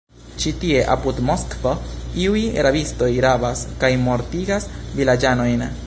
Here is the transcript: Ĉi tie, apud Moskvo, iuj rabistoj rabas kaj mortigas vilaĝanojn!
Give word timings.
Ĉi 0.43 0.51
tie, 0.61 0.79
apud 0.93 1.19
Moskvo, 1.27 1.73
iuj 2.23 2.41
rabistoj 2.69 3.13
rabas 3.27 3.63
kaj 3.85 3.93
mortigas 4.09 4.67
vilaĝanojn! 5.01 5.65